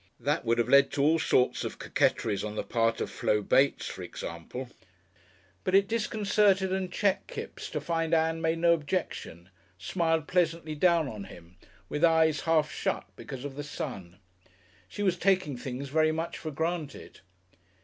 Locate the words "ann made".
8.11-8.57